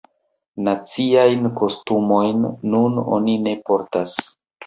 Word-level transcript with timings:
Naciajn 0.67 1.43
kostumojn 1.59 2.49
nun 2.71 2.97
oni 3.19 3.37
ne 3.49 3.53
portas. 3.69 4.19